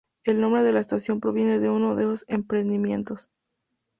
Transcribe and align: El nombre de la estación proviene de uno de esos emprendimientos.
El 0.23 0.41
nombre 0.41 0.63
de 0.63 0.71
la 0.73 0.79
estación 0.79 1.19
proviene 1.19 1.59
de 1.59 1.69
uno 1.69 1.93
de 1.95 2.05
esos 2.05 2.25
emprendimientos. 2.27 3.29